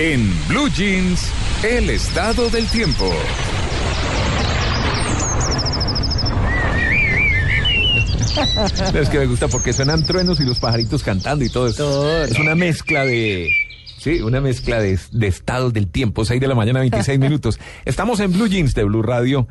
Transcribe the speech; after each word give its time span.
En 0.00 0.32
Blue 0.46 0.68
Jeans, 0.68 1.28
el 1.64 1.90
estado 1.90 2.48
del 2.50 2.68
tiempo. 2.68 3.12
Es 8.94 9.08
que 9.08 9.18
me 9.18 9.26
gusta 9.26 9.48
porque 9.48 9.72
suenan 9.72 10.04
truenos 10.04 10.38
y 10.38 10.44
los 10.44 10.60
pajaritos 10.60 11.02
cantando 11.02 11.44
y 11.44 11.48
todo 11.48 11.66
eso. 11.66 12.22
Es 12.22 12.38
una 12.38 12.54
mezcla 12.54 13.04
de... 13.04 13.50
Sí, 13.98 14.20
una 14.20 14.40
mezcla 14.40 14.80
de, 14.80 14.96
de 15.10 15.26
estados 15.26 15.72
del 15.72 15.88
tiempo. 15.88 16.24
6 16.24 16.40
de 16.40 16.46
la 16.46 16.54
mañana, 16.54 16.78
26 16.78 17.18
minutos. 17.18 17.58
Estamos 17.84 18.20
en 18.20 18.32
Blue 18.32 18.46
Jeans 18.46 18.74
de 18.74 18.84
Blue 18.84 19.02
Radio. 19.02 19.48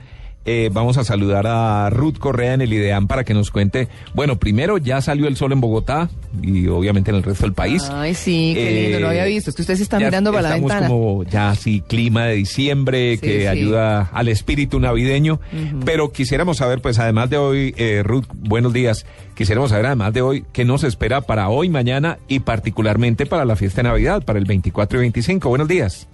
Eh, 0.50 0.70
vamos 0.71 0.98
a 0.98 1.04
saludar 1.04 1.45
a 1.45 1.89
Ruth 1.89 2.18
Correa 2.20 2.54
en 2.54 2.61
el 2.61 2.71
IDEAM 2.71 3.07
para 3.07 3.25
que 3.25 3.34
nos 3.34 3.52
cuente. 3.52 3.89
Bueno, 4.13 4.39
primero 4.39 4.77
ya 4.77 5.02
salió 5.02 5.27
el 5.27 5.36
sol 5.36 5.52
en 5.52 5.59
Bogotá 5.59 6.09
y 6.41 6.68
obviamente 6.68 7.12
en 7.12 7.18
el 7.18 7.23
resto 7.23 7.43
del 7.43 7.52
país. 7.54 7.84
Ay, 7.91 8.13
sí, 8.13 8.54
qué 8.55 8.84
lindo, 8.84 9.02
no 9.02 9.09
había 9.09 9.25
visto. 9.25 9.49
Es 9.49 9.57
que 9.57 9.62
ustedes 9.63 9.81
están 9.81 9.99
Ya 9.99 10.05
mirando 10.08 10.31
para 10.31 10.49
la 10.49 10.55
estamos 10.55 10.88
como 10.88 11.23
ya 11.25 11.49
así 11.49 11.81
clima 11.81 12.23
de 12.27 12.36
diciembre 12.36 13.16
Sí, 13.16 13.22
que 13.22 13.41
sí. 13.41 13.45
ayuda 13.48 14.09
al 14.13 14.30
espíritu 14.30 14.80
navideño. 14.80 15.41
Pero 15.84 16.13
quisiéramos 16.13 16.55
saber, 16.58 16.81
pues 16.81 16.98
además 16.98 17.30
de 17.30 17.38
hoy, 17.38 17.73
eh, 17.75 18.02
Ruth, 18.05 18.27
buenos 18.34 18.72
días. 18.72 19.05
Quisiéramos 19.36 19.72
saber 19.72 19.88
además 19.88 20.14
de 20.14 20.22
hoy 20.22 20.45
qué 20.53 20.64
nos 20.64 20.86
espera 20.86 21.20
para 21.20 21.50
hoy, 21.50 21.67
mañana 21.67 22.20
y 22.30 22.39
particularmente 22.39 23.25
para 23.25 23.44
la 23.44 23.58
fiesta 23.58 23.81
de 23.84 23.89
Navidad, 23.89 24.23
para 24.23 24.39
el 24.39 24.45
24 24.45 25.00
y 25.00 25.02
25. 25.02 25.50
Buenos 25.50 25.67
días. 25.67 26.08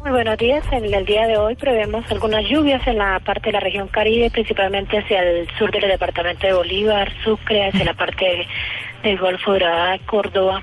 Muy 0.00 0.12
buenos 0.12 0.38
días. 0.38 0.64
En 0.70 0.94
el 0.94 1.04
día 1.04 1.26
de 1.26 1.36
hoy 1.36 1.56
prevemos 1.56 2.08
algunas 2.10 2.44
lluvias 2.48 2.86
en 2.86 2.98
la 2.98 3.18
parte 3.20 3.48
de 3.48 3.52
la 3.52 3.60
región 3.60 3.88
Caribe, 3.88 4.30
principalmente 4.30 4.98
hacia 4.98 5.22
el 5.22 5.48
sur 5.58 5.72
del 5.72 5.88
departamento 5.88 6.46
de 6.46 6.52
Bolívar, 6.52 7.12
Sucre, 7.24 7.66
hacia 7.66 7.84
la 7.84 7.94
parte 7.94 8.46
del 9.02 9.18
Golfo 9.18 9.54
de 9.54 10.00
Córdoba. 10.06 10.62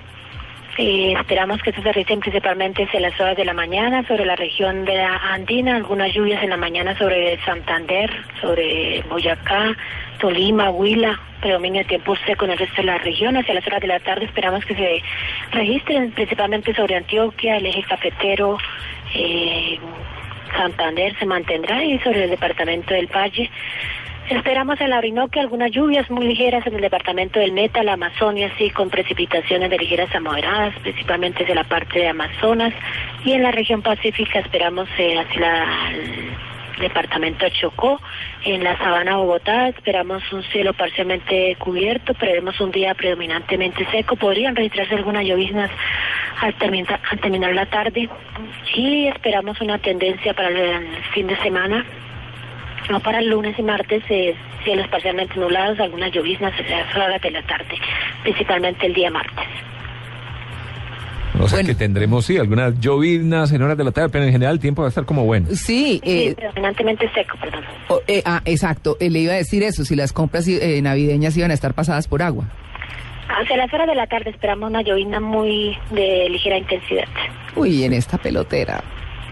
Eh, 0.77 1.13
esperamos 1.17 1.61
que 1.61 1.71
se 1.71 1.79
realicen 1.79 2.19
principalmente 2.19 2.83
hacia 2.83 2.99
las 2.99 3.17
horas 3.19 3.37
de 3.37 3.45
la 3.45 3.53
mañana 3.53 4.05
sobre 4.07 4.25
la 4.25 4.35
región 4.35 4.83
de 4.83 4.95
la 4.95 5.15
Andina, 5.31 5.77
algunas 5.77 6.13
lluvias 6.13 6.43
en 6.43 6.49
la 6.49 6.57
mañana 6.57 6.97
sobre 6.97 7.39
Santander, 7.45 8.11
sobre 8.41 9.01
Boyacá, 9.03 9.73
Tolima, 10.19 10.71
Huila, 10.71 11.17
predominio 11.39 11.81
de 11.83 11.87
tiempo 11.87 12.15
seco 12.25 12.43
en 12.43 12.51
el 12.51 12.57
resto 12.57 12.77
de 12.77 12.87
la 12.87 12.97
región. 12.97 13.37
Hacia 13.37 13.53
las 13.53 13.65
horas 13.65 13.79
de 13.79 13.87
la 13.87 13.99
tarde 14.01 14.25
esperamos 14.25 14.65
que 14.65 14.75
se 14.75 15.01
registren 15.51 16.11
principalmente 16.11 16.73
sobre 16.73 16.97
Antioquia, 16.97 17.55
el 17.55 17.67
eje 17.67 17.83
cafetero, 17.83 18.57
eh, 19.13 19.79
Santander 20.57 21.17
se 21.17 21.25
mantendrá 21.25 21.83
y 21.83 21.99
sobre 21.99 22.25
el 22.25 22.29
departamento 22.29 22.93
del 22.93 23.07
Valle. 23.07 23.49
Esperamos 24.29 24.81
en 24.81 24.89
la 24.89 24.97
Orinoquia 24.97 25.43
algunas 25.43 25.69
lluvias 25.71 26.09
muy 26.09 26.25
ligeras 26.25 26.65
en 26.65 26.73
el 26.73 26.81
departamento 26.81 27.39
del 27.39 27.51
Meta, 27.51 27.83
la 27.83 27.93
Amazonia, 27.93 28.51
sí, 28.57 28.71
con 28.71 28.89
precipitaciones 28.89 29.69
de 29.69 29.77
ligeras 29.77 30.13
a 30.15 30.19
moderadas, 30.19 30.73
principalmente 30.81 31.45
de 31.45 31.53
la 31.53 31.63
parte 31.63 31.99
de 31.99 32.07
Amazonas. 32.07 32.73
Y 33.23 33.33
en 33.33 33.43
la 33.43 33.51
región 33.51 33.83
pacífica 33.83 34.39
esperamos 34.39 34.89
eh, 34.97 35.19
hacia 35.19 35.63
el 35.91 36.81
departamento 36.81 37.45
de 37.45 37.51
Chocó. 37.51 38.01
En 38.43 38.63
la 38.63 38.75
sabana 38.79 39.17
Bogotá 39.17 39.67
esperamos 39.69 40.23
un 40.33 40.41
cielo 40.45 40.73
parcialmente 40.73 41.55
cubierto, 41.59 42.15
prevemos 42.15 42.59
un 42.59 42.71
día 42.71 42.95
predominantemente 42.95 43.85
seco. 43.91 44.15
Podrían 44.15 44.55
registrarse 44.55 44.95
algunas 44.95 45.23
lloviznas 45.23 45.69
al, 46.41 46.55
termina- 46.55 46.99
al 47.11 47.19
terminar 47.19 47.53
la 47.53 47.67
tarde. 47.67 48.09
Y 48.75 49.05
esperamos 49.05 49.61
una 49.61 49.77
tendencia 49.77 50.33
para 50.33 50.49
el 50.49 50.87
fin 51.13 51.27
de 51.27 51.37
semana 51.43 51.85
no 52.89 52.99
para 52.99 53.19
el 53.19 53.29
lunes 53.29 53.57
y 53.57 53.61
martes, 53.63 54.03
eh, 54.09 54.35
cielos 54.63 54.87
parcialmente 54.89 55.35
nublados, 55.39 55.79
algunas 55.79 56.11
lloviznas 56.11 56.53
a 56.59 56.63
las 56.63 56.95
horas 56.95 57.21
de 57.21 57.31
la 57.31 57.41
tarde, 57.43 57.75
principalmente 58.23 58.85
el 58.85 58.93
día 58.93 59.09
martes. 59.11 59.45
O 61.37 61.49
sea 61.49 61.57
Bueno. 61.57 61.67
que 61.67 61.75
tendremos, 61.75 62.25
sí, 62.25 62.37
algunas 62.37 62.79
lloviznas 62.79 63.51
en 63.51 63.61
horas 63.61 63.77
de 63.77 63.83
la 63.83 63.91
tarde, 63.91 64.07
pero 64.09 64.23
en 64.23 64.31
general 64.31 64.53
el 64.53 64.59
tiempo 64.61 64.83
va 64.83 64.87
a 64.87 64.89
estar 64.89 65.03
como 65.05 65.25
bueno. 65.25 65.47
Sí, 65.49 65.55
Sí, 65.55 66.01
eh, 66.03 66.33
predominantemente 66.35 67.09
seco, 67.13 67.37
perdón. 67.41 67.63
o- 67.89 68.01
eh, 68.07 68.21
ah, 68.25 68.41
exacto. 68.45 68.95
eh, 69.01 69.09
le 69.09 69.19
iba 69.19 69.33
a 69.33 69.37
decir 69.37 69.61
eso, 69.63 69.83
si 69.83 69.95
las 69.97 70.13
compras 70.13 70.47
eh, 70.47 70.81
navideñas 70.81 71.35
iban 71.35 71.51
a 71.51 71.53
estar 71.53 71.73
pasadas 71.73 72.07
por 72.07 72.21
agua. 72.21 72.45
Hacia 73.27 73.57
las 73.57 73.73
horas 73.73 73.87
de 73.87 73.95
la 73.95 74.07
tarde 74.07 74.29
esperamos 74.29 74.69
una 74.69 74.81
llovizna 74.81 75.19
muy 75.19 75.77
de 75.91 76.29
ligera 76.29 76.57
intensidad. 76.57 77.03
Uy, 77.55 77.83
en 77.83 77.91
esta 77.93 78.17
pelotera, 78.17 78.81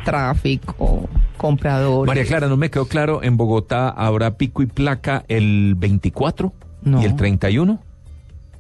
tráfico, 0.03 1.07
compradores. 1.47 2.07
María 2.07 2.25
Clara, 2.25 2.47
no 2.47 2.55
me 2.57 2.69
quedó 2.71 2.85
claro, 2.87 3.21
¿en 3.21 3.35
Bogotá 3.37 3.89
habrá 3.89 4.37
pico 4.37 4.61
y 4.63 4.65
placa 4.65 5.25
el 5.27 5.75
24 5.77 6.53
No. 6.83 7.01
y 7.01 7.05
el 7.05 7.15
31? 7.15 7.79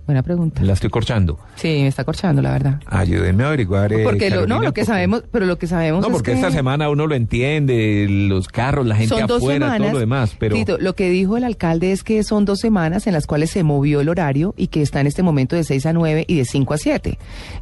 Buena 0.05 0.21
pregunta. 0.21 0.61
La 0.61 0.73
estoy 0.73 0.89
corchando. 0.89 1.39
Sí, 1.55 1.67
me 1.69 1.87
está 1.87 2.03
corchando, 2.03 2.41
la 2.41 2.51
verdad. 2.51 2.81
Ayúdenme 2.87 3.45
a 3.45 3.47
averiguar. 3.47 3.93
eh, 3.93 4.03
Porque 4.03 4.29
lo, 4.29 4.45
no, 4.45 4.55
lo 4.55 4.61
que 4.61 4.65
porque- 4.81 4.85
sabemos, 4.85 5.23
pero 5.31 5.45
lo 5.45 5.57
que 5.57 5.65
sabemos 5.65 6.01
No, 6.01 6.07
es 6.07 6.11
porque 6.11 6.31
que 6.31 6.35
esta 6.39 6.51
semana 6.51 6.89
uno 6.89 7.07
lo 7.07 7.15
entiende, 7.15 8.05
los 8.09 8.49
carros, 8.49 8.85
la 8.85 8.97
gente 8.97 9.15
son 9.15 9.23
afuera, 9.31 9.67
semanas. 9.67 9.77
todo 9.79 9.93
lo 9.93 9.99
demás, 9.99 10.35
pero... 10.37 10.55
Tito, 10.57 10.77
lo 10.77 10.93
que 10.97 11.09
dijo 11.09 11.37
el 11.37 11.45
alcalde 11.45 11.93
es 11.93 12.03
que 12.03 12.21
son 12.23 12.43
dos 12.43 12.59
semanas 12.59 13.07
en 13.07 13.13
las 13.13 13.27
cuales 13.27 13.49
se 13.51 13.63
movió 13.63 14.01
el 14.01 14.09
horario 14.09 14.53
y 14.57 14.67
que 14.67 14.81
está 14.81 14.99
en 14.99 15.07
este 15.07 15.23
momento 15.23 15.55
de 15.55 15.63
6 15.63 15.85
a 15.85 15.93
9 15.93 16.25
y 16.27 16.35
de 16.35 16.43
5 16.43 16.73
a 16.73 16.77
7. 16.77 17.17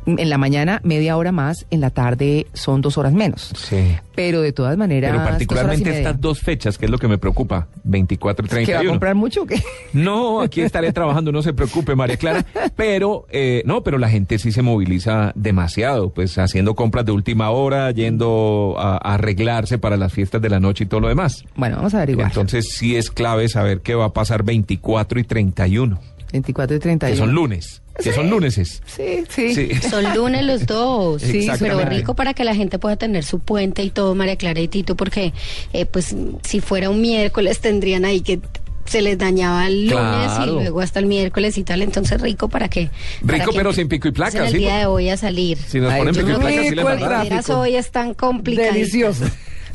En 0.07 0.29
la 0.31 0.39
mañana 0.39 0.81
media 0.83 1.17
hora 1.17 1.31
más, 1.31 1.67
en 1.69 1.79
la 1.79 1.91
tarde 1.91 2.47
son 2.53 2.81
dos 2.81 2.97
horas 2.97 3.13
menos. 3.13 3.53
Sí. 3.55 3.97
Pero 4.15 4.41
de 4.41 4.51
todas 4.51 4.77
maneras, 4.77 5.11
Pero 5.11 5.23
particularmente 5.23 5.97
estas 5.97 6.19
dos 6.19 6.41
fechas, 6.41 6.77
que 6.77 6.85
es 6.85 6.91
lo 6.91 6.97
que 6.97 7.07
me 7.07 7.17
preocupa, 7.17 7.67
24 7.83 8.45
y 8.45 8.49
¿Que 8.49 8.55
va 8.55 8.61
a 8.61 8.65
31. 8.65 8.89
comprar 8.91 9.15
mucho 9.15 9.43
o 9.43 9.45
qué? 9.45 9.61
No, 9.93 10.41
aquí 10.41 10.61
estaré 10.61 10.91
trabajando, 10.93 11.31
no 11.31 11.41
se 11.41 11.53
preocupe, 11.53 11.95
María 11.95 12.17
Clara. 12.17 12.45
Pero, 12.75 13.25
eh, 13.29 13.63
no, 13.65 13.83
pero 13.83 13.97
la 13.97 14.09
gente 14.09 14.37
sí 14.37 14.51
se 14.51 14.61
moviliza 14.61 15.31
demasiado, 15.35 16.09
pues 16.09 16.37
haciendo 16.37 16.75
compras 16.75 17.05
de 17.05 17.11
última 17.13 17.49
hora, 17.51 17.91
yendo 17.91 18.75
a, 18.77 18.93
a 18.95 19.13
arreglarse 19.13 19.77
para 19.77 19.95
las 19.97 20.11
fiestas 20.11 20.41
de 20.41 20.49
la 20.49 20.59
noche 20.59 20.83
y 20.83 20.87
todo 20.87 20.99
lo 20.99 21.07
demás. 21.07 21.45
Bueno, 21.55 21.77
vamos 21.77 21.93
a 21.93 21.97
averiguar. 21.97 22.27
Entonces 22.27 22.69
sí 22.71 22.95
es 22.97 23.09
clave 23.11 23.47
saber 23.49 23.81
qué 23.81 23.95
va 23.95 24.05
a 24.05 24.13
pasar 24.13 24.43
24 24.43 25.19
y 25.19 25.23
31, 25.23 25.99
24 26.33 26.75
y 26.75 26.79
31. 26.79 27.13
que 27.13 27.17
son 27.17 27.33
lunes, 27.33 27.81
que 28.03 28.13
son 28.13 28.29
luneses. 28.29 28.81
Sí, 28.85 29.23
sí. 29.29 29.55
Sí. 29.55 29.69
Son 29.89 30.03
lunes 30.15 30.43
los 30.45 30.65
dos. 30.65 31.21
Sí, 31.21 31.47
pero 31.59 31.79
rico 31.85 32.15
para 32.15 32.33
que 32.33 32.43
la 32.43 32.55
gente 32.55 32.79
pueda 32.79 32.95
tener 32.95 33.23
su 33.23 33.39
puente 33.39 33.83
y 33.83 33.89
todo, 33.89 34.15
María 34.15 34.35
Clara 34.35 34.59
y 34.59 34.67
Tito, 34.67 34.95
porque 34.95 35.33
eh, 35.73 35.85
pues 35.85 36.15
si 36.43 36.59
fuera 36.61 36.89
un 36.89 37.01
miércoles 37.01 37.59
tendrían 37.59 38.05
ahí 38.05 38.21
que 38.21 38.39
se 38.85 39.01
les 39.01 39.17
dañaba 39.17 39.67
el 39.67 39.83
lunes 39.87 39.93
Claro. 39.93 40.51
y 40.51 40.55
luego 40.55 40.81
hasta 40.81 40.99
el 40.99 41.05
miércoles 41.05 41.57
y 41.57 41.63
tal, 41.63 41.81
entonces 41.81 42.19
rico 42.19 42.49
para 42.49 42.67
que 42.67 42.89
para 43.25 43.37
Rico, 43.37 43.51
que 43.51 43.57
pero 43.57 43.71
sin 43.73 43.87
pico 43.87 44.07
y 44.07 44.11
placa, 44.11 44.45
el 44.47 44.53
día 44.53 44.77
de 44.79 44.85
hoy 44.87 45.09
a 45.09 45.17
salir. 45.17 45.57
Si 45.57 45.79
nos 45.79 45.93
Ay, 45.93 45.99
ponen 45.99 46.15
pico 46.15 46.29
y 46.31 46.71
placa, 46.73 47.23
sí. 47.23 47.29
Las 47.29 47.49
hoy 47.51 47.75
están 47.75 48.13
complicadas. 48.15 48.73
Delicioso. 48.73 49.25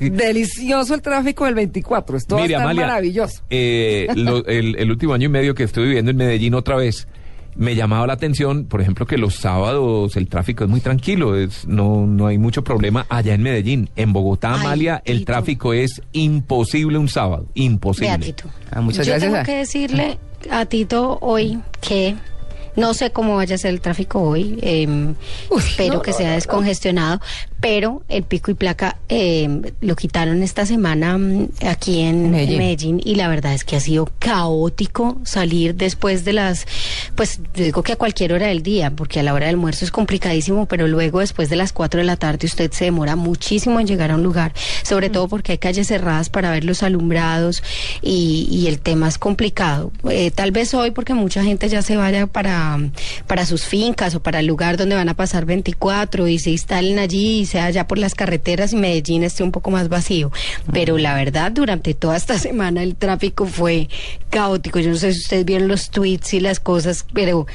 Delicioso 0.01 0.95
el 0.95 1.03
tráfico 1.03 1.45
del 1.47 1.55
24. 1.55 2.17
Esto 2.17 2.37
va 2.37 2.43
a 2.43 2.45
estar 2.47 2.61
Amalia, 2.63 2.87
maravilloso. 2.87 3.43
eh, 3.51 4.07
lo- 4.15 4.45
el, 4.47 4.77
el 4.79 4.91
último 4.91 5.15
año 5.15 5.27
y 5.27 5.29
medio 5.31 5.55
que 5.55 5.63
estuve 5.63 5.87
viviendo 5.87 6.11
en 6.11 6.17
Medellín 6.19 6.55
otra 6.55 6.77
vez, 6.77 7.09
me 7.57 7.75
llamaba 7.75 8.07
la 8.07 8.13
atención, 8.15 8.67
por 8.67 8.81
ejemplo, 8.81 9.07
que 9.07 9.17
los 9.19 9.37
sábados 9.37 10.17
el 10.17 10.29
tráfico 10.29 10.65
es 10.65 10.71
muy 10.71 10.81
tranquilo, 10.81 11.37
es, 11.37 11.67
no, 11.67 12.07
no 12.07 12.27
hay 12.27 12.39
mucho 12.39 12.63
problema 12.63 13.07
allá 13.09 13.35
en 13.35 13.43
Medellín. 13.43 13.89
En 13.97 14.13
Bogotá, 14.13 14.55
Ay, 14.55 14.61
Amalia, 14.61 15.03
el 15.05 15.25
tráfico 15.25 15.73
es 15.73 16.03
imposible 16.13 16.99
un 16.99 17.09
sábado, 17.09 17.47
imposible. 17.55 18.09
Vea, 18.09 18.19
Tito. 18.19 18.45
Ah, 18.71 18.81
muchas 18.81 19.07
Yo 19.07 19.13
gracias 19.13 19.31
tengo 19.31 19.41
a- 19.41 19.45
que 19.45 19.57
decirle 19.57 20.19
a 20.51 20.67
Tito 20.67 21.19
hoy 21.21 21.59
que 21.81 22.15
no 22.77 22.93
sé 22.93 23.11
cómo 23.11 23.37
vaya 23.37 23.55
a 23.55 23.59
ser 23.59 23.71
el 23.71 23.81
tráfico 23.81 24.21
hoy. 24.21 24.59
eh, 24.61 24.87
Uy, 24.87 25.59
espero 25.59 25.95
no, 25.95 26.03
que 26.03 26.11
no, 26.11 26.17
sea 26.19 26.27
no, 26.27 26.31
no. 26.33 26.37
descongestionado. 26.37 27.21
Pero 27.61 28.03
el 28.09 28.23
pico 28.23 28.51
y 28.51 28.55
placa 28.55 28.99
eh, 29.09 29.73
lo 29.81 29.97
quitaron 29.97 30.43
esta 30.43 30.67
semana 30.67 31.19
mm, 31.19 31.49
aquí 31.67 32.01
en 32.01 32.31
Medellín. 32.31 33.01
y 33.05 33.15
la 33.15 33.29
verdad 33.29 33.55
es 33.55 33.65
que 33.65 33.77
ha 33.77 33.81
sido 33.81 34.11
caótico 34.19 35.19
salir 35.25 35.75
después 35.75 36.25
de 36.25 36.33
las, 36.35 36.67
pues 37.15 37.41
yo 37.55 37.65
digo 37.65 37.83
que 37.83 37.93
a 37.93 37.97
cualquier 37.97 38.33
hora 38.33 38.47
del 38.49 38.63
día, 38.63 38.91
porque 38.91 39.21
a 39.21 39.23
la 39.23 39.33
hora 39.33 39.47
del 39.47 39.57
almuerzo 39.57 39.85
es 39.85 39.91
complicadísimo, 39.91 40.67
pero 40.67 40.87
luego 40.87 41.21
después 41.21 41.49
de 41.49 41.57
las 41.57 41.73
4 41.73 42.01
de 42.01 42.07
la 42.07 42.17
tarde 42.17 42.47
usted 42.47 42.71
se 42.73 42.85
demora 42.85 43.17
muchísimo 43.17 43.81
en 43.81 43.87
llegar 43.87 44.11
a 44.11 44.17
un 44.17 44.23
lugar, 44.23 44.53
sobre 44.83 45.11
todo 45.11 45.29
porque 45.29 45.53
hay 45.53 45.59
calles 45.59 45.87
cerradas 45.89 46.29
para 46.29 46.51
ver 46.51 46.65
los 46.65 46.83
alumbrados 46.83 47.63
y, 48.03 48.49
y 48.51 48.67
el 48.67 48.81
tema 48.81 49.09
es 49.09 49.19
complicado. 49.19 49.93
Eh, 50.11 50.31
tal 50.31 50.51
vez 50.51 50.75
hoy 50.75 50.91
porque 50.91 51.15
mucha 51.15 51.43
gente 51.43 51.69
ya 51.69 51.83
se 51.83 51.97
vaya 51.97 52.27
para, 52.27 52.79
para 53.27 53.47
sus 53.47 53.65
fincas 53.65 54.15
o 54.15 54.21
para 54.21 54.41
el 54.41 54.47
lugar 54.47 54.77
donde 54.77 54.95
van 54.95 55.09
a 55.09 55.15
pasar 55.15 55.47
24 55.47 56.29
y 56.29 56.39
se 56.39 56.51
instalen 56.51 56.99
allí 56.99 57.46
y 57.47 57.49
sea 57.49 57.71
ya 57.71 57.87
por 57.87 57.99
las 57.99 58.15
carreteras 58.17 58.73
y 58.73 58.77
Medellín 58.77 59.23
esté 59.23 59.45
un 59.45 59.53
poco 59.53 59.71
más 59.71 59.89
vacío. 59.89 60.33
Pero 60.73 60.99
la 60.99 61.15
verdad, 61.15 61.53
durante 61.53 61.95
toda 61.95 62.17
esta 62.17 62.39
semana 62.41 62.83
el 62.83 62.97
tráfico 62.97 63.47
fue 63.47 63.89
caótico. 64.31 64.81
Yo 64.81 64.91
no 64.91 64.97
sé 64.97 65.13
si 65.13 65.21
ustedes 65.21 65.45
vieron 65.45 65.69
los 65.69 65.91
tweets 65.91 66.35
y 66.35 66.41
las 66.41 66.61
cosas, 66.61 67.07
pero 67.13 67.47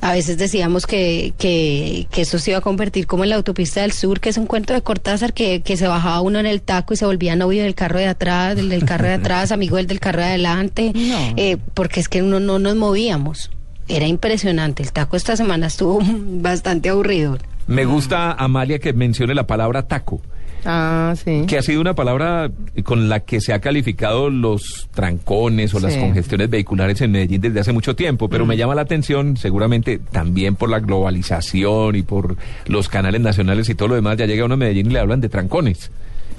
a 0.00 0.12
veces 0.12 0.38
decíamos 0.38 0.86
que, 0.86 1.34
que, 1.38 2.06
que 2.10 2.22
eso 2.22 2.38
se 2.38 2.52
iba 2.52 2.58
a 2.58 2.62
convertir 2.62 3.06
como 3.06 3.24
en 3.24 3.30
la 3.30 3.36
autopista 3.36 3.82
del 3.82 3.92
sur, 3.92 4.20
que 4.20 4.28
es 4.28 4.38
un 4.38 4.46
cuento 4.46 4.72
de 4.72 4.82
Cortázar, 4.82 5.32
que, 5.34 5.62
que 5.62 5.76
se 5.76 5.86
bajaba 5.88 6.20
uno 6.20 6.38
en 6.38 6.46
el 6.46 6.62
taco 6.62 6.94
y 6.94 6.96
se 6.96 7.04
volvía 7.06 7.34
novio 7.36 7.62
del 7.64 7.74
carro 7.74 7.98
de 7.98 8.06
atrás, 8.06 8.54
del, 8.56 8.68
del 8.68 8.84
carro 8.84 9.08
de 9.08 9.14
atrás, 9.14 9.50
amigo 9.52 9.76
del 9.76 9.88
del 9.88 9.98
carro 9.98 10.20
de 10.20 10.28
adelante, 10.28 10.92
No. 10.94 11.34
eh, 11.36 11.56
porque 11.74 11.98
es 12.00 12.08
que 12.08 12.22
uno 12.22 12.38
no 12.38 12.58
nos 12.60 12.76
movíamos. 12.76 13.50
Era 13.88 14.06
impresionante. 14.06 14.84
El 14.84 14.92
taco 14.92 15.16
esta 15.16 15.36
semana 15.36 15.66
estuvo 15.66 15.98
bastante 16.04 16.90
aburrido. 16.90 17.38
Me 17.66 17.84
gusta, 17.84 18.32
Amalia, 18.32 18.78
que 18.78 18.92
mencione 18.92 19.34
la 19.34 19.46
palabra 19.46 19.82
taco. 19.86 20.20
Ah, 20.62 21.14
sí. 21.16 21.44
que 21.46 21.56
ha 21.56 21.62
sido 21.62 21.80
una 21.80 21.94
palabra 21.94 22.50
con 22.84 23.08
la 23.08 23.20
que 23.20 23.40
se 23.40 23.54
ha 23.54 23.60
calificado 23.60 24.28
los 24.28 24.90
trancones 24.92 25.72
o 25.72 25.80
las 25.80 25.96
congestiones 25.96 26.50
vehiculares 26.50 27.00
en 27.00 27.12
Medellín 27.12 27.40
desde 27.40 27.60
hace 27.60 27.72
mucho 27.72 27.96
tiempo, 27.96 28.28
pero 28.28 28.44
me 28.44 28.58
llama 28.58 28.74
la 28.74 28.82
atención, 28.82 29.38
seguramente 29.38 29.98
también 30.12 30.56
por 30.56 30.68
la 30.68 30.80
globalización 30.80 31.96
y 31.96 32.02
por 32.02 32.36
los 32.66 32.90
canales 32.90 33.22
nacionales 33.22 33.70
y 33.70 33.74
todo 33.74 33.88
lo 33.88 33.94
demás, 33.94 34.18
ya 34.18 34.26
llega 34.26 34.44
uno 34.44 34.52
a 34.52 34.56
Medellín 34.58 34.90
y 34.90 34.92
le 34.92 34.98
hablan 35.00 35.22
de 35.22 35.30
trancones, 35.30 35.90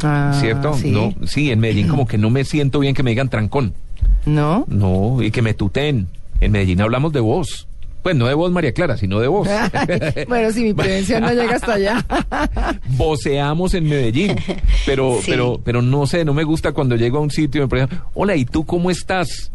Ah, 0.04 0.38
¿cierto? 0.40 0.76
Sí. 0.76 0.92
No, 0.92 1.16
sí, 1.26 1.50
en 1.52 1.60
Medellín 1.60 1.88
como 1.88 2.06
que 2.06 2.20
no 2.20 2.30
me 2.30 2.44
siento 2.44 2.78
bien 2.80 2.94
que 2.94 3.02
me 3.02 3.10
digan 3.12 3.28
trancón, 3.30 3.74
¿No? 4.28 4.66
no, 4.68 5.22
y 5.24 5.32
que 5.32 5.42
me 5.42 5.56
tuteen. 5.56 6.08
En 6.42 6.52
Medellín 6.52 6.82
hablamos 6.82 7.12
de 7.12 7.22
vos. 7.22 7.68
Pues 8.04 8.16
no 8.16 8.28
de 8.28 8.34
vos, 8.34 8.52
María 8.52 8.72
Clara, 8.74 8.98
sino 8.98 9.20
de 9.20 9.28
vos. 9.28 9.48
bueno, 10.28 10.52
si 10.52 10.64
mi 10.64 10.74
prevención 10.74 11.22
no 11.22 11.30
llega 11.32 11.56
hasta 11.56 11.74
allá. 11.74 12.06
voceamos 12.98 13.74
en 13.74 13.86
Medellín, 13.86 14.36
pero, 14.86 15.18
Sí. 15.22 15.32
pero, 15.32 15.60
pero 15.64 15.82
no 15.82 16.06
sé, 16.08 16.26
no 16.26 16.34
me 16.34 16.44
gusta 16.44 16.72
cuando 16.72 16.96
llego 16.96 17.18
a 17.18 17.22
un 17.22 17.32
sitio 17.32 17.62
y 17.62 17.66
me 17.66 17.68
preguntan, 17.70 18.02
hola, 18.14 18.36
¿y 18.36 18.46
tú 18.46 18.66
cómo 18.66 18.90
estás? 18.92 19.52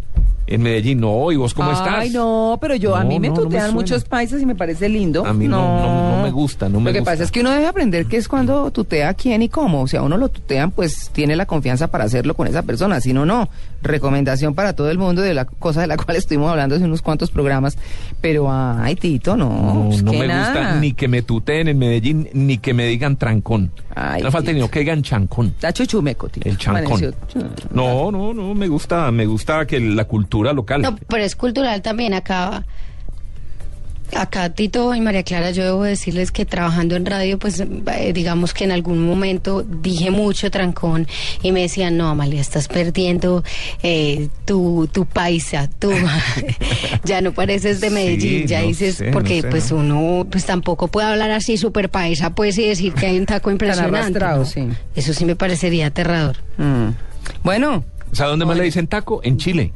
En 0.49 0.63
Medellín, 0.63 1.01
no, 1.01 1.33
¿y 1.33 1.37
vos 1.37 1.53
cómo 1.53 1.73
estás? 1.73 1.97
Ay, 1.99 2.11
no, 2.11 2.57
pero 2.61 2.77
yo 2.77 2.95
a 2.95 3.03
mí 3.03 3.19
me 3.19 3.29
no, 3.29 3.35
no 3.35 3.41
me 3.41 3.47
tutean 3.47 3.75
muchos 3.75 4.05
paisas 4.05 4.41
y 4.41 4.47
me 4.47 4.55
parece 4.55 4.89
lindo. 4.89 5.27
A 5.27 5.33
mí 5.33 5.49
no, 5.49 5.59
no, 5.59 6.17
no 6.19 6.23
me 6.23 6.31
gusta, 6.31 6.69
no 6.69 6.79
me 6.79 6.91
Lo 6.91 6.93
que 6.93 7.01
gusta. 7.01 7.13
pasa 7.13 7.25
es 7.25 7.33
que 7.33 7.41
uno 7.41 7.51
debe 7.51 7.67
aprender 7.67 8.07
que 8.07 8.17
es 8.17 8.29
cuando 8.29 8.71
tutea 8.71 9.09
a 9.09 9.15
quién 9.15 9.43
y 9.43 9.49
cómo. 9.49 9.83
O 9.83 9.89
sea, 9.89 10.03
uno 10.03 10.17
lo 10.17 10.29
tutean, 10.29 10.71
pues 10.71 11.11
tiene 11.13 11.35
la 11.35 11.47
confianza 11.47 11.89
para 11.89 12.05
hacerlo 12.05 12.35
con 12.35 12.47
esa 12.47 12.63
persona. 12.63 13.01
Si 13.01 13.13
no, 13.13 13.27
no. 13.27 13.49
Recomendación 13.83 14.55
para 14.55 14.75
todo 14.75 14.89
el 14.89 14.99
mundo 14.99 15.21
de 15.21 15.35
la 15.35 15.47
cosa 15.47 15.81
de 15.81 15.89
la 15.89 15.97
cual 16.03 16.17
estuvimos 16.17 16.49
hablando 16.49 16.77
hace 16.77 16.85
unos 16.85 17.03
cuantos 17.03 17.33
programas. 17.33 17.77
Pero, 18.21 18.51
ay, 18.51 18.97
Tito, 18.97 19.37
no. 19.37 19.49
No, 19.51 19.89
pues 19.89 20.03
no 20.03 20.11
que 20.13 20.19
me 20.19 20.27
nada. 20.27 20.47
gusta 20.49 20.81
ni 20.81 20.93
que 20.93 21.07
me 21.07 21.23
tuteen 21.23 21.69
en 21.69 21.79
Medellín, 21.79 22.29
ni 22.33 22.59
que 22.59 22.75
me 22.75 22.87
digan 22.87 23.17
trancón. 23.17 23.71
Ay, 23.95 24.23
no 24.23 24.31
falta 24.31 24.53
ni 24.53 24.67
que 24.69 24.81
digan 24.81 25.03
chancón. 25.03 25.49
Está 25.49 25.73
chuchumeco, 25.73 26.29
Tito. 26.29 26.49
El 26.49 26.57
chancón. 26.59 27.15
No, 27.71 28.11
no, 28.11 28.33
no, 28.35 28.55
me 28.55 28.69
gusta, 28.69 29.11
me 29.13 29.27
gusta 29.27 29.67
que 29.67 29.79
la 29.81 30.05
cultura 30.07 30.53
local. 30.53 30.83
No, 30.83 30.97
pero 31.09 31.23
es 31.23 31.37
cultural 31.37 31.83
también 31.83 32.15
acá. 32.15 32.65
Acá 34.15 34.51
Tito 34.51 34.95
y 34.95 35.01
María 35.01 35.23
Clara, 35.23 35.51
yo 35.51 35.65
debo 35.65 35.83
decirles 35.83 36.31
que 36.31 36.45
trabajando 36.45 36.95
en 36.97 37.05
radio, 37.07 37.39
pues 37.39 37.61
eh, 37.61 38.13
digamos 38.13 38.55
que 38.55 38.65
en 38.65 38.71
algún 38.73 39.05
momento 39.07 39.63
dije 39.63 40.11
mucho 40.11 40.51
trancón 40.51 41.07
y 41.43 41.53
me 41.53 41.63
decían, 41.63 41.97
no, 41.97 42.09
Amalia, 42.09 42.41
estás 42.41 42.69
perdiendo 42.69 43.43
eh, 43.83 44.29
tu, 44.45 44.89
tu 44.93 45.07
paisa, 45.07 45.69
tú 45.79 45.91
ya 47.05 47.21
no 47.21 47.33
pareces 47.33 47.81
de 47.81 47.89
Sí, 47.89 47.95
Medellín, 47.95 48.47
ya 48.47 48.61
no 48.61 48.69
dices, 48.69 48.97
sé, 48.97 49.11
porque 49.11 49.37
no 49.37 49.43
sé, 49.43 49.49
pues 49.49 49.73
¿no? 49.73 49.79
uno 49.79 50.27
pues 50.31 50.45
tampoco 50.47 50.89
puede 50.89 51.09
hablar 51.09 51.31
así 51.33 51.57
súper 51.57 51.91
paisa, 51.91 52.31
pues 52.31 52.57
y 52.59 52.67
decir 52.69 52.95
que 52.95 53.07
hay 53.07 53.19
un 53.19 53.27
taco 53.27 53.51
impresionante. 53.51 54.21
sí. 54.47 54.69
Eso 54.95 55.13
sí 55.13 55.25
me 55.25 55.37
parecería 55.37 55.87
aterrador. 55.87 56.37
Mm. 56.59 56.91
Bueno, 57.43 57.85
¿Sabe 58.13 58.31
dónde 58.31 58.47
más 58.47 58.57
le 58.57 58.65
dicen 58.65 58.87
taco? 58.87 59.21
En 59.25 59.37
Chile. 59.37 59.73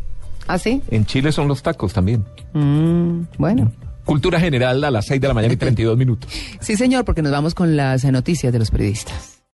¿así? 0.46 0.82
En 0.90 1.04
Chile 1.04 1.32
son 1.32 1.48
los 1.48 1.62
tacos 1.62 1.92
también. 1.92 2.24
Mm, 2.54 3.22
bueno. 3.38 3.70
Cultura 4.10 4.40
general 4.40 4.82
a 4.82 4.90
las 4.90 5.06
6 5.06 5.20
de 5.20 5.28
la 5.28 5.34
mañana 5.34 5.54
y 5.54 5.56
32 5.56 5.96
minutos. 5.96 6.32
Sí, 6.58 6.76
señor, 6.76 7.04
porque 7.04 7.22
nos 7.22 7.30
vamos 7.30 7.54
con 7.54 7.76
las 7.76 8.04
noticias 8.04 8.52
de 8.52 8.58
los 8.58 8.72
periodistas. 8.72 9.39